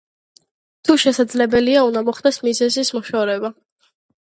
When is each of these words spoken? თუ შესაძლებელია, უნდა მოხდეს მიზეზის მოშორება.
თუ 0.89 0.95
შესაძლებელია, 1.03 1.85
უნდა 1.91 2.05
მოხდეს 2.09 2.41
მიზეზის 2.49 2.93
მოშორება. 2.99 3.55